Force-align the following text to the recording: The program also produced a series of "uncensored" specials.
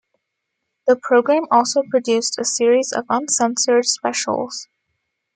The 0.87 0.95
program 0.95 1.43
also 1.51 1.83
produced 1.91 2.39
a 2.39 2.43
series 2.43 2.91
of 2.91 3.05
"uncensored" 3.07 3.85
specials. 3.85 4.67